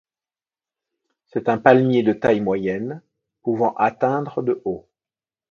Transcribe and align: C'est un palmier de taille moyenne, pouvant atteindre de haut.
C'est 1.27 1.47
un 1.47 1.59
palmier 1.59 2.01
de 2.01 2.11
taille 2.11 2.41
moyenne, 2.41 3.03
pouvant 3.43 3.75
atteindre 3.75 4.41
de 4.41 4.59
haut. 4.65 4.87